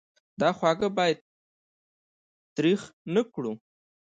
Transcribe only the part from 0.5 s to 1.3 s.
خوږه باید